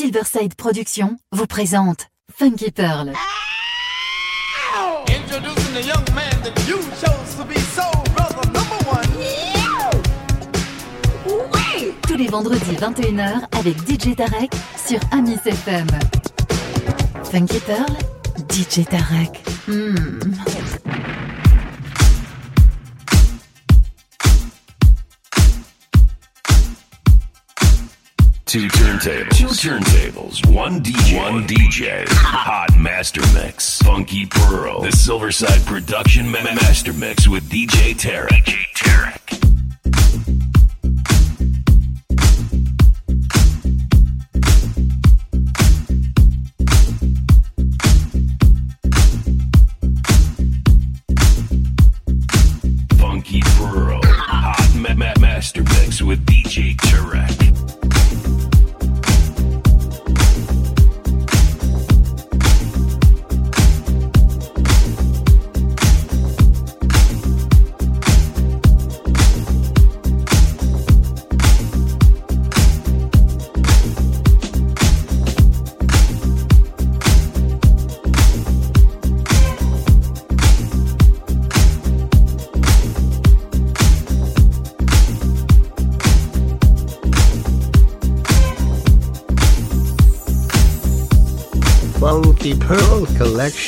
Silverside 0.00 0.54
Productions 0.54 1.18
vous 1.30 1.46
présente 1.46 2.06
Funky 2.34 2.70
Pearl. 2.70 3.12
Introducing 5.06 5.74
the 5.74 5.86
young 5.86 6.14
man 6.14 6.40
that 6.42 6.58
you 6.66 6.78
chose 6.98 7.36
to 7.36 7.44
be 7.44 7.58
soul 7.58 8.02
brother 8.16 8.50
number 8.50 8.78
one. 8.88 9.04
Tous 12.08 12.16
les 12.16 12.28
vendredis 12.28 12.76
21h 12.76 13.42
avec 13.58 13.76
DJ 13.86 14.16
Tarek 14.16 14.50
sur 14.86 15.00
Amis 15.12 15.36
FM. 15.44 15.86
Funky 17.30 17.60
Pearl, 17.60 17.92
DJ 18.48 18.86
Tarek. 18.86 19.42
Hmm. 19.68 20.18
Two 28.50 28.66
turntables. 28.66 29.30
Two 29.38 29.46
turntables. 29.46 30.52
One 30.52 30.80
DJ. 30.80 31.16
One 31.18 31.46
DJ. 31.46 32.04
Hot 32.08 32.76
Master 32.76 33.20
Mix. 33.32 33.80
Funky 33.82 34.26
Pearl. 34.26 34.80
The 34.80 34.88
Silverside 34.88 35.64
Production 35.66 36.28
Ma- 36.28 36.42
Master 36.42 36.92
Mix 36.92 37.28
with 37.28 37.48
DJ 37.48 37.94
Tarek. 37.94 38.26
DJ 38.26 38.56
Tarek. 38.74 39.49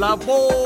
lá 0.00 0.16
vou. 0.16 0.59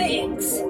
Mix. 0.00 0.60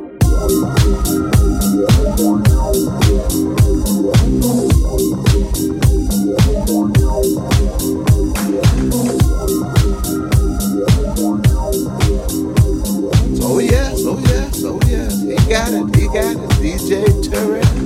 got 15.50 15.72
it, 15.72 15.96
he 15.96 16.06
got 16.06 16.36
it, 16.36 16.38
DJ 16.62 17.28
Turret. 17.28 17.79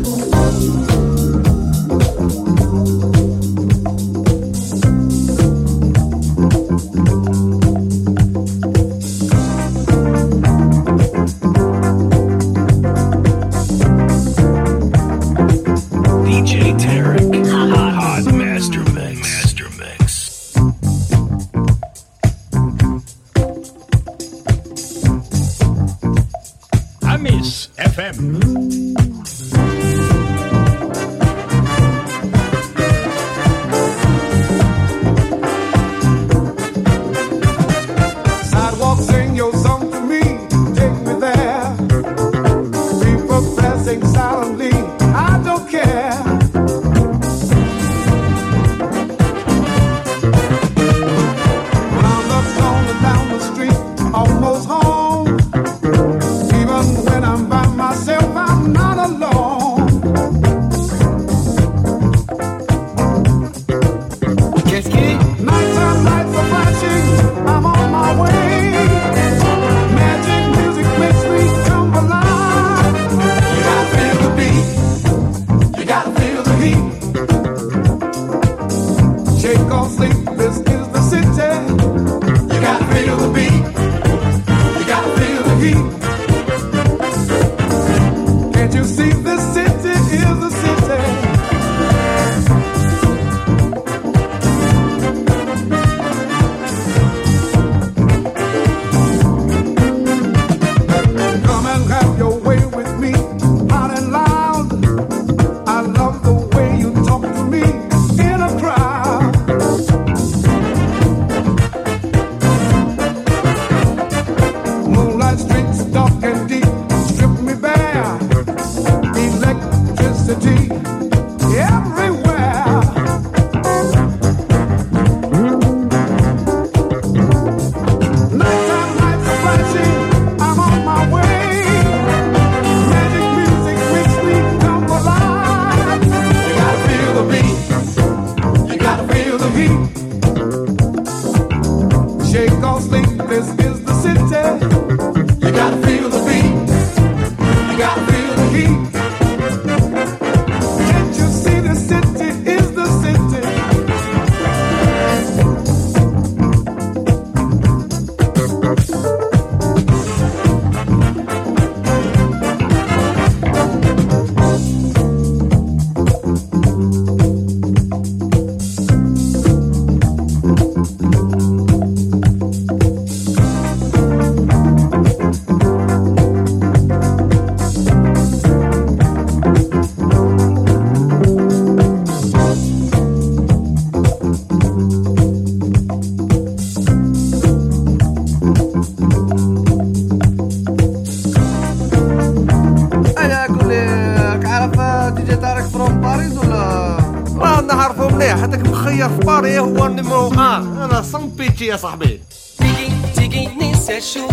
يا 201.67 201.77
صاحبي. 201.77 202.21
تيجي 202.59 202.91
تيجي 203.15 203.47
ننسى 203.47 204.01
شو 204.01 204.29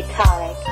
Tarek. 0.00 0.71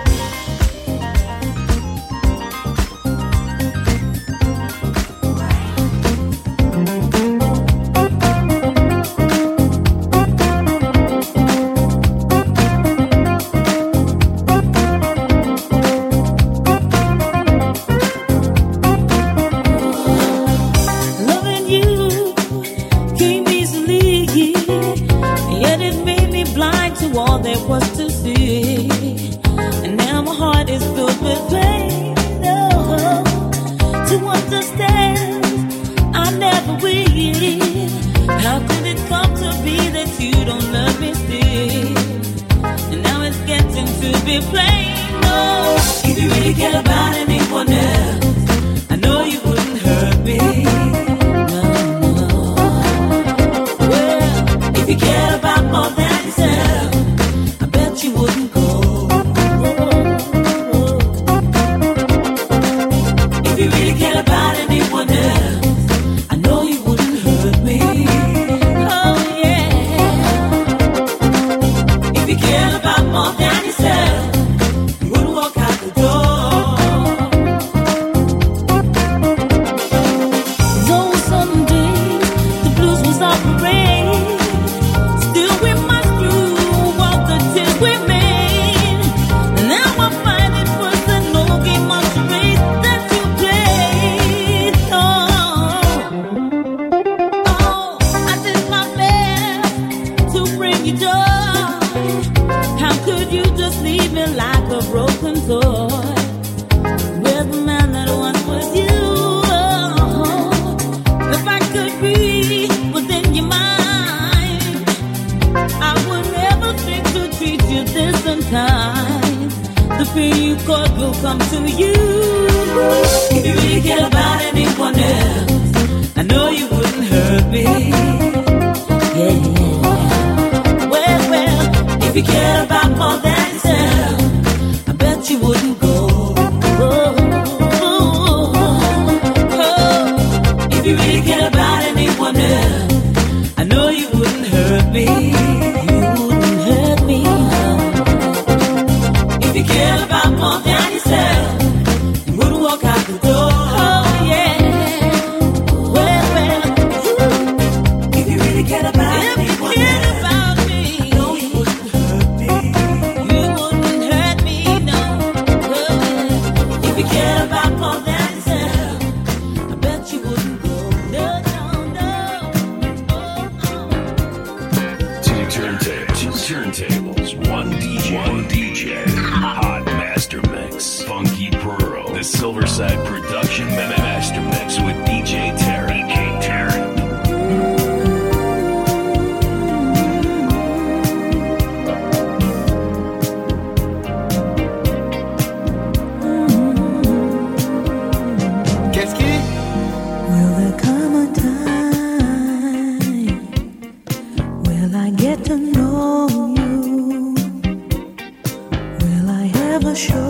I 209.90 210.29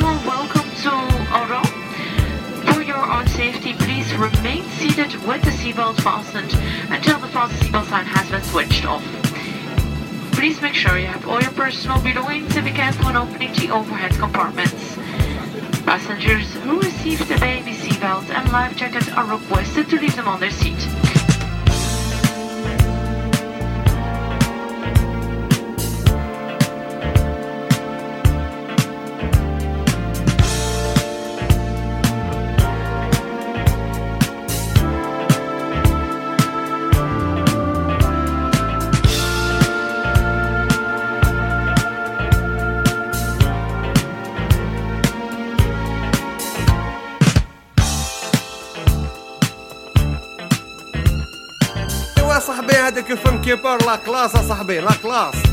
Welcome 0.00 0.70
to 0.82 0.90
Oro. 1.34 1.62
For 2.72 2.82
your 2.82 3.04
own 3.04 3.26
safety, 3.26 3.74
please 3.74 4.14
remain 4.14 4.62
seated 4.70 5.12
with 5.26 5.42
the 5.42 5.50
seatbelt 5.50 6.00
fastened 6.02 6.52
until 6.92 7.18
the 7.18 7.26
fasten 7.28 7.58
seatbelt 7.58 7.88
sign 7.88 8.06
has 8.06 8.30
been 8.30 8.42
switched 8.42 8.86
off. 8.86 9.04
Please 10.32 10.60
make 10.62 10.74
sure 10.74 10.98
you 10.98 11.06
have 11.06 11.26
all 11.26 11.40
your 11.40 11.50
personal 11.50 12.00
belongings 12.00 12.56
in 12.56 12.64
be 12.64 12.70
careful 12.70 13.06
when 13.06 13.16
opening 13.16 13.52
the 13.54 13.70
overhead 13.70 14.12
compartments. 14.12 14.94
Passengers 15.84 16.54
who 16.62 16.80
receive 16.80 17.18
the 17.28 17.38
baby 17.38 17.72
seatbelt 17.72 18.30
and 18.30 18.52
life 18.52 18.76
jacket 18.76 19.12
are 19.16 19.26
requested 19.26 19.88
to 19.90 19.98
leave 19.98 20.14
them 20.14 20.28
on 20.28 20.38
their 20.38 20.50
seat. 20.50 20.97
الفم 53.47 53.47
كيبر 53.47 53.85
لا 53.85 53.95
كلاس 53.95 54.35
اصاحبي 54.35 54.79
لا 54.79 54.91
كلاس 55.03 55.46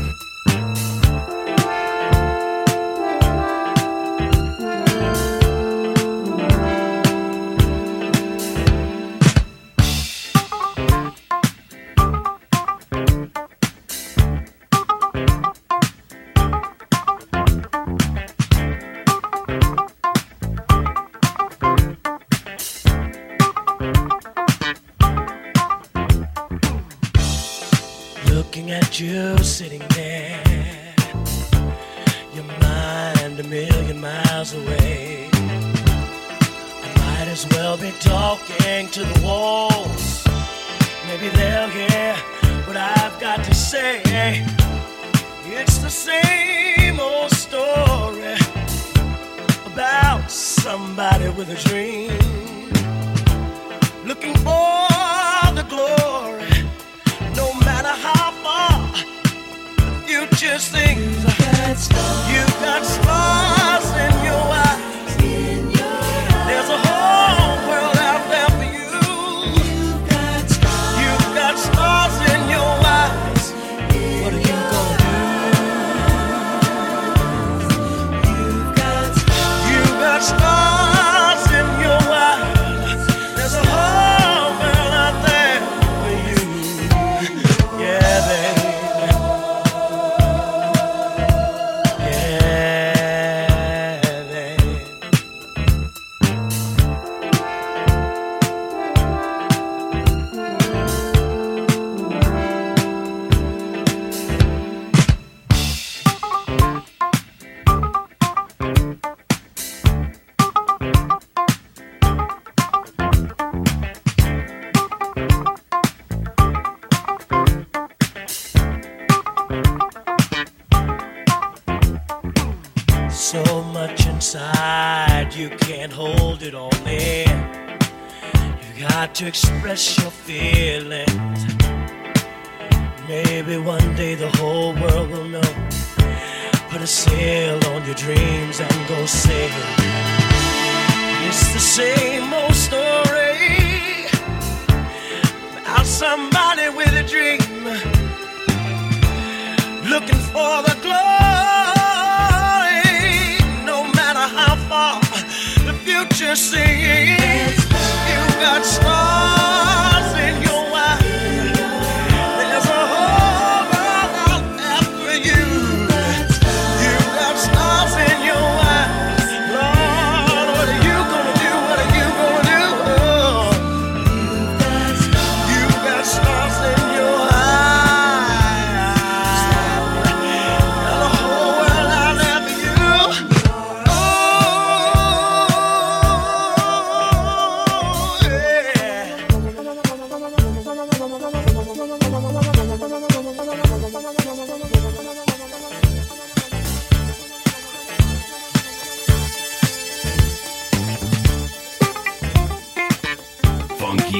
To 129.16 129.45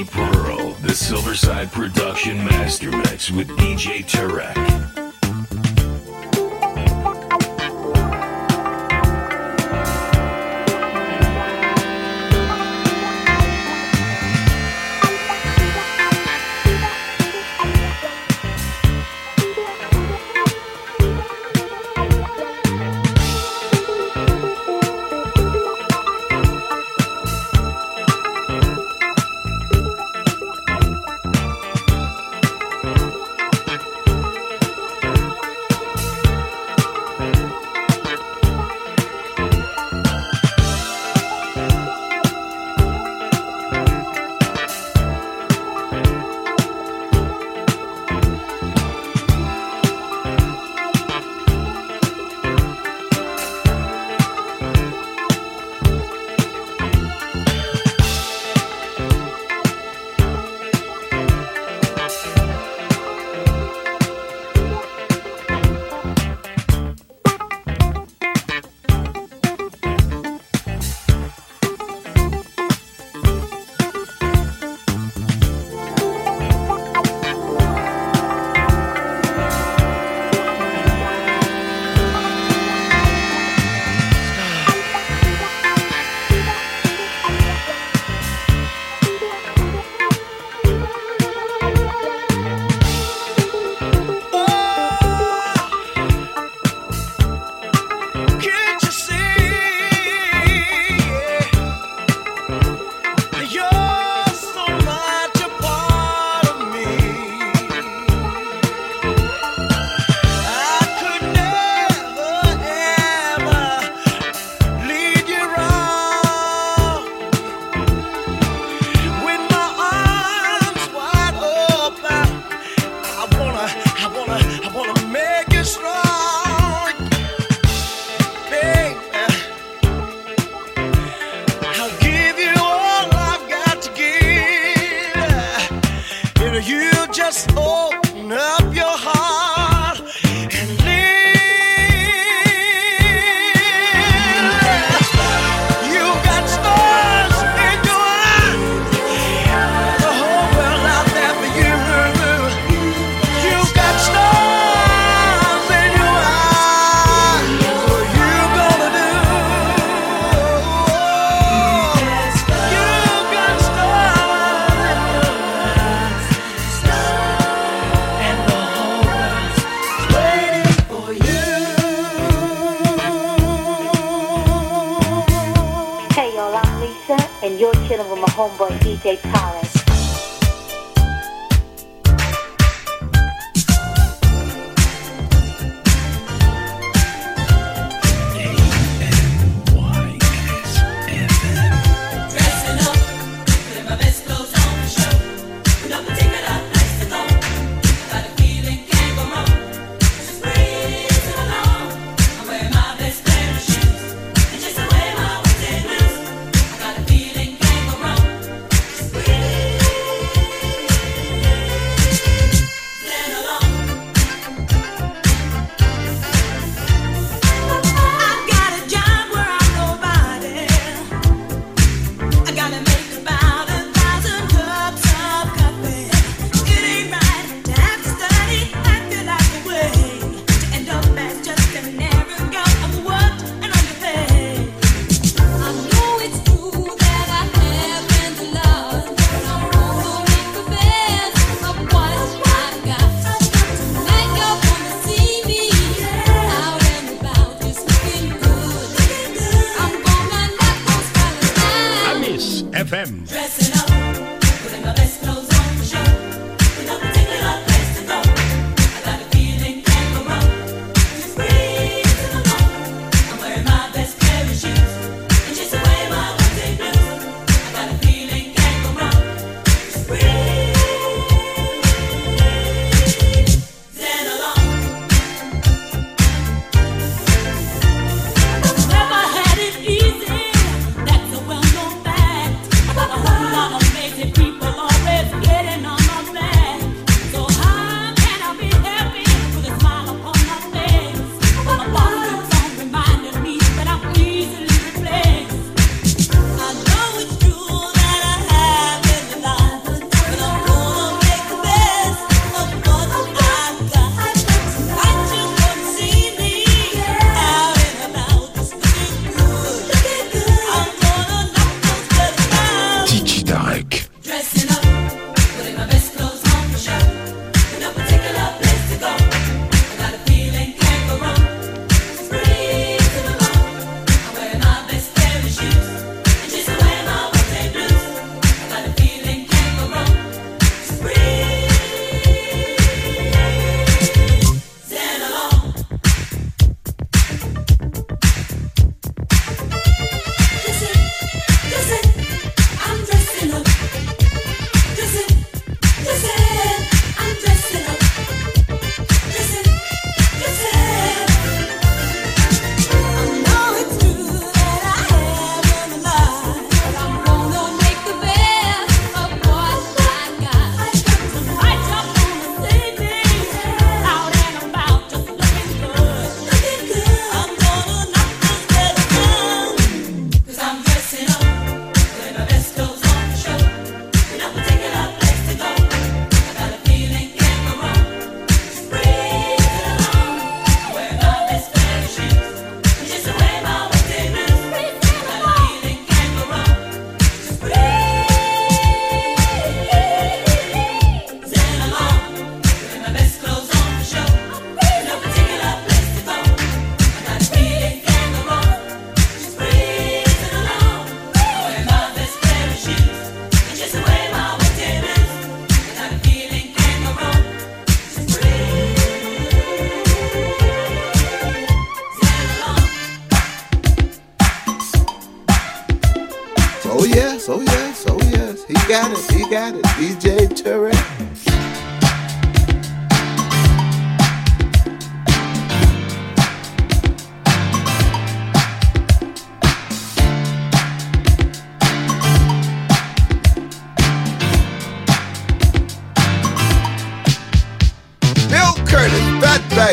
Pearl, 0.04 0.72
the 0.82 0.88
Silverside 0.88 1.72
Production 1.72 2.36
Master 2.38 2.90
Mix 2.90 3.30
with 3.30 3.48
DJ 3.50 4.04
Tarek. 4.04 4.95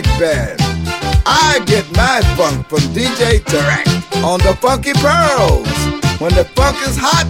band. 0.01 0.57
I 1.25 1.61
get 1.67 1.85
my 1.95 2.21
funk 2.35 2.67
from 2.67 2.79
DJ 2.95 3.41
Tarek 3.41 4.23
on 4.23 4.39
the 4.39 4.55
Funky 4.55 4.93
Pearls. 4.93 5.67
When 6.19 6.33
the 6.33 6.45
funk 6.55 6.77
is 6.87 6.97
hot, 6.97 7.27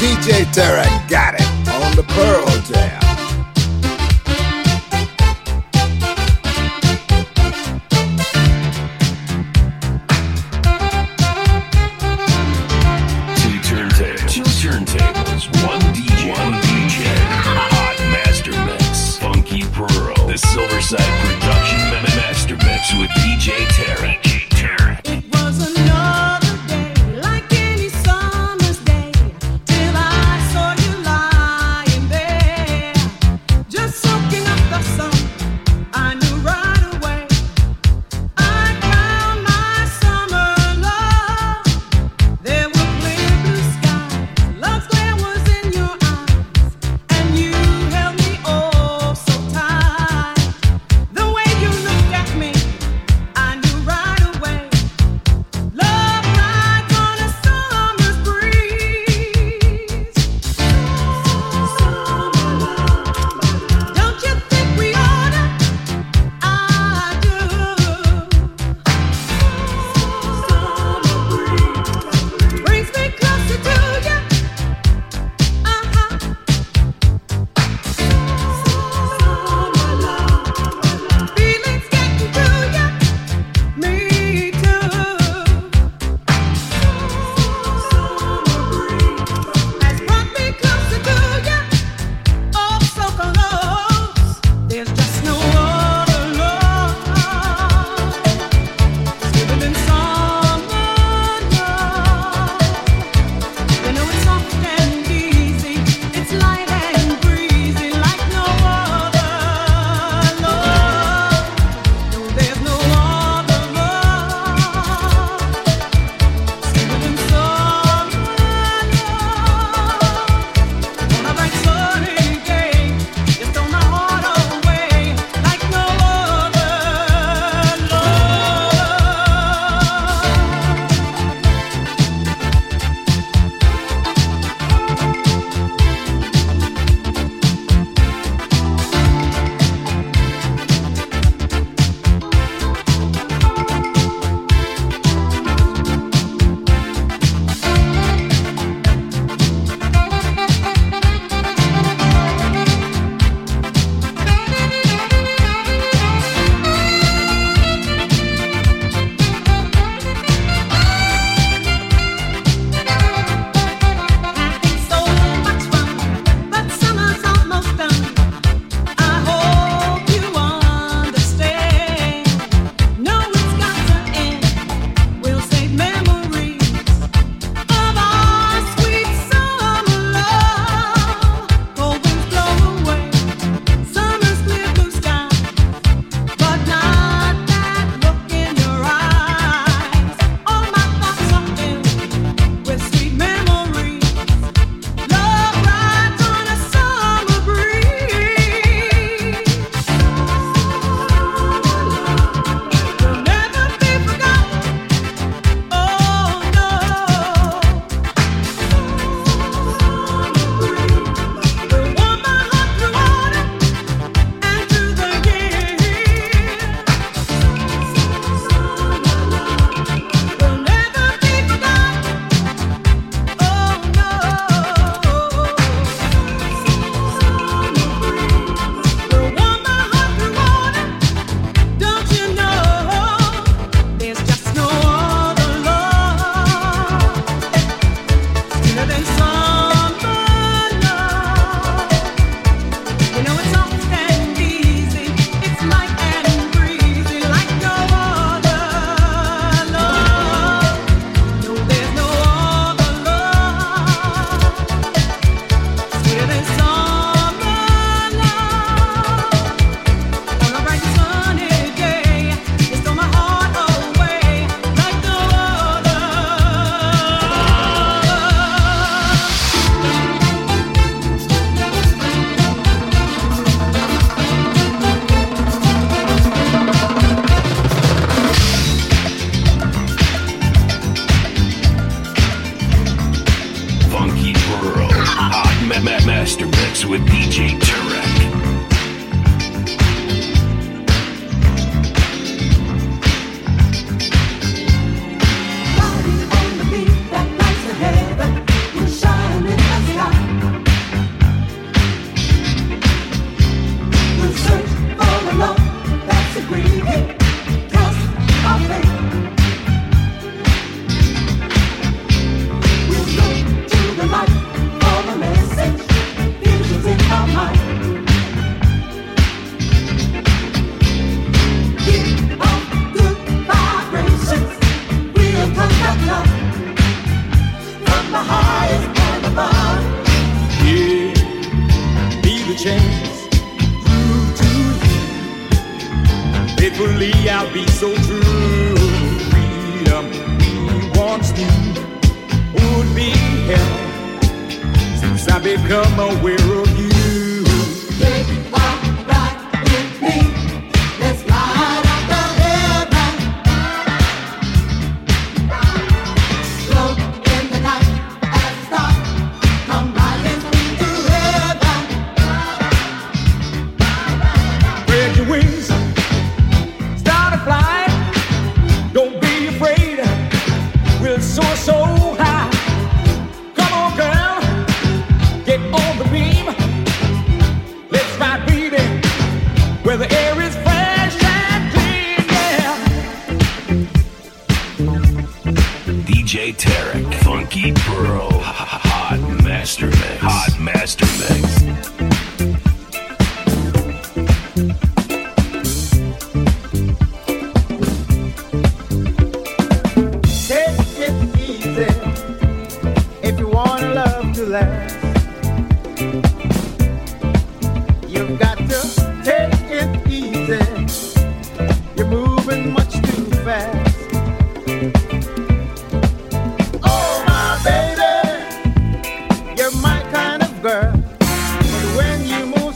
DJ 0.00 0.44
Tarek 0.52 1.08
got 1.08 1.34
it 1.34 1.46
on 1.68 1.94
the 1.94 2.02
Pearl 2.02 2.46
Jam. 2.72 3.01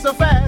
so 0.06 0.12
fast. 0.12 0.45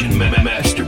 Session 0.00 0.16
Master. 0.18 0.79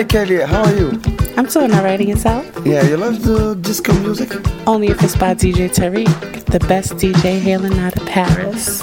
Hey, 0.00 0.06
Kelly, 0.06 0.40
how 0.40 0.62
are 0.62 0.74
you? 0.74 0.98
I'm 1.36 1.44
doing 1.44 1.74
all 1.74 1.84
right, 1.84 2.00
yourself? 2.00 2.46
Yeah, 2.64 2.82
you 2.84 2.96
love 2.96 3.22
the 3.22 3.54
disco 3.56 3.92
music? 4.00 4.32
Only 4.66 4.86
if 4.86 5.02
it's 5.02 5.14
by 5.14 5.34
DJ 5.34 5.68
Tarek, 5.68 6.46
the 6.46 6.58
best 6.60 6.94
DJ 6.94 7.38
hailing 7.38 7.78
out 7.78 7.94
of 8.00 8.06
Paris. 8.06 8.82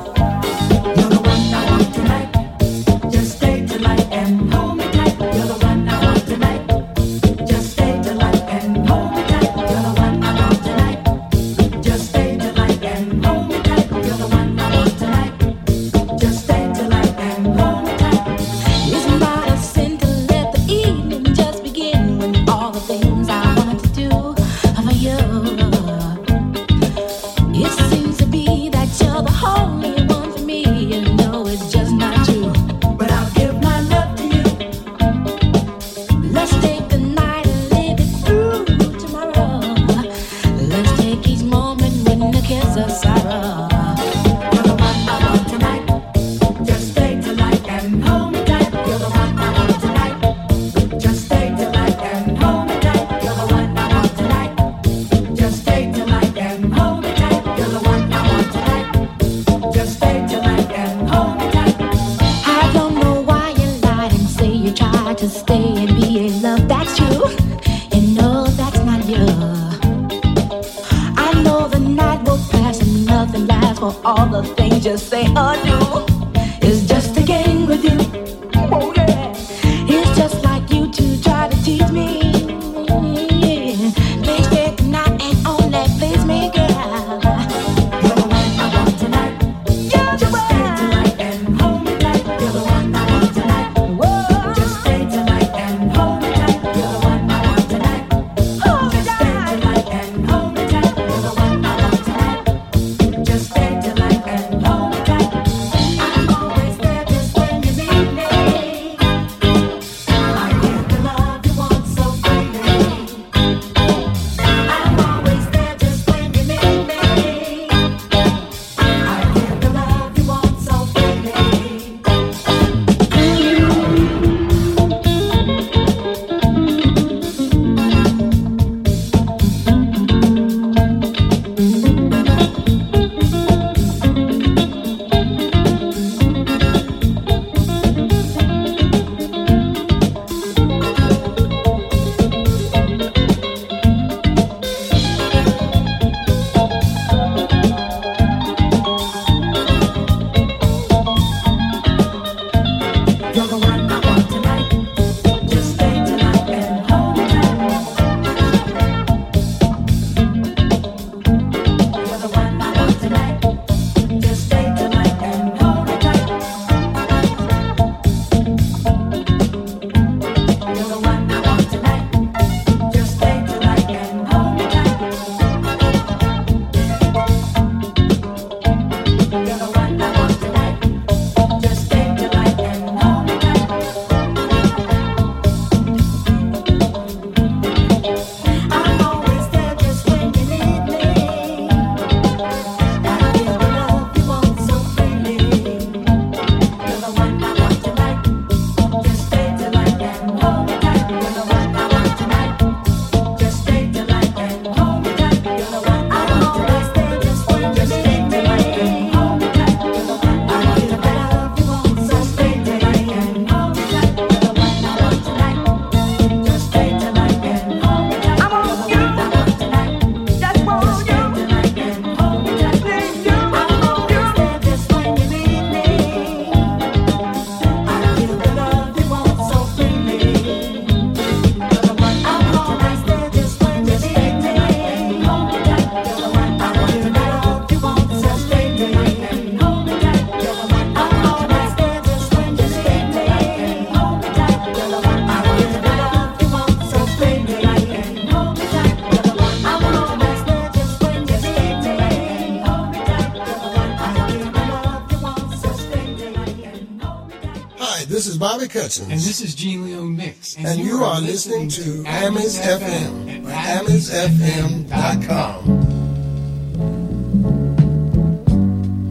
Hi, 258.01 258.05
this 258.05 258.25
is 258.25 258.35
Bobby 258.35 258.67
Cutchins. 258.67 259.11
And 259.11 259.11
this 259.11 259.41
is 259.41 259.53
Gene 259.53 259.85
Leo 259.85 260.01
Mix. 260.01 260.57
And, 260.57 260.65
and 260.65 260.79
you, 260.79 260.85
you, 260.85 261.03
are, 261.03 261.17
are 261.17 261.21
listening, 261.21 261.65
listening, 261.65 262.03
to 262.03 262.09
Amis 262.09 262.59
FM 262.59 263.47
at 263.47 263.85
AmisFM.com. 263.85 264.89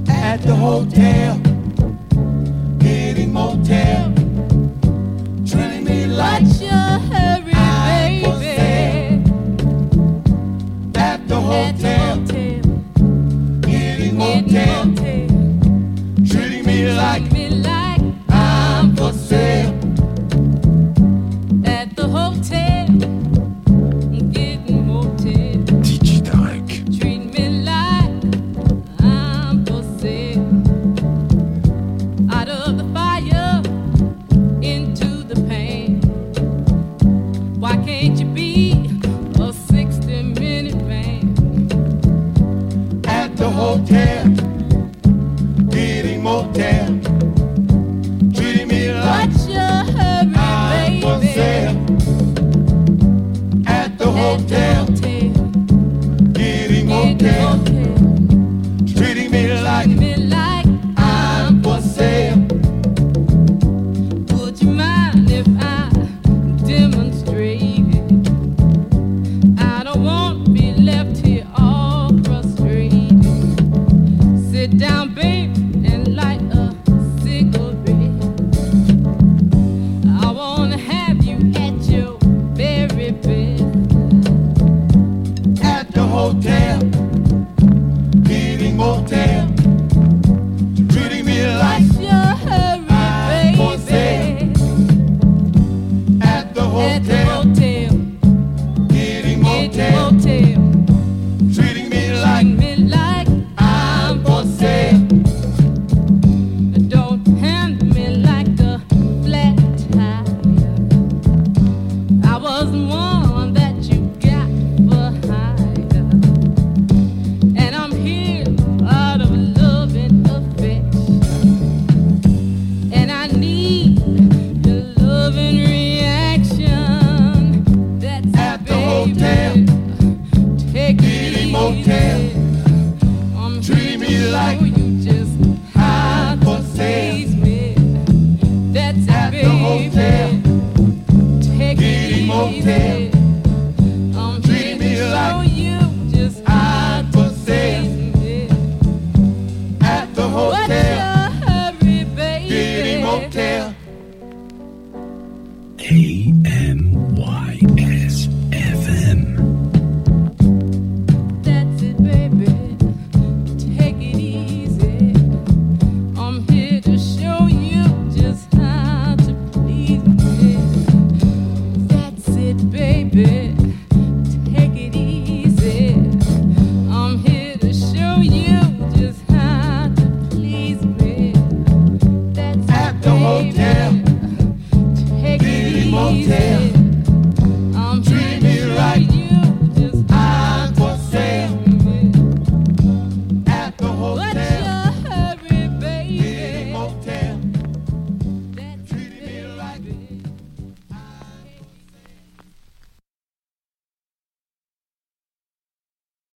At 0.09 0.43
the 0.43 0.57
hotel. 0.57 1.49